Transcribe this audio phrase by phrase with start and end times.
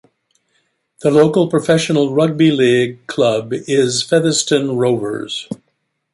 [1.01, 5.47] The local professional Rugby League club is Featherstone Rovers.